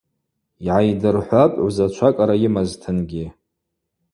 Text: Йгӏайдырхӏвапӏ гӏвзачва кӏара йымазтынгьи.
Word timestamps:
Йгӏайдырхӏвапӏ 0.65 1.57
гӏвзачва 1.63 2.09
кӏара 2.15 2.35
йымазтынгьи. 2.41 3.25